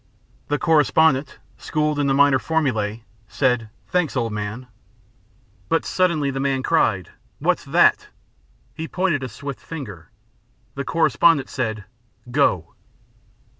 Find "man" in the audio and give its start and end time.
4.33-4.65, 6.39-6.63